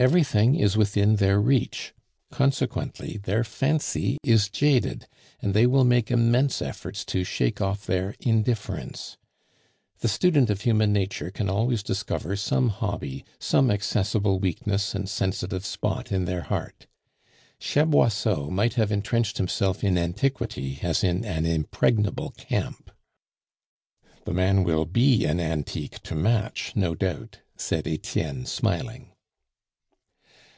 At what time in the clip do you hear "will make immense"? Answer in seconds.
5.66-6.62